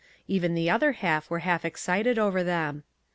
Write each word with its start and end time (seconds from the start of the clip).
(Even 0.27 0.55
the 0.55 0.67
other 0.67 0.93
half 0.93 1.29
were 1.29 1.41
half 1.45 1.63
excited 1.63 2.17
over 2.17 2.43
them.) 2.43 2.83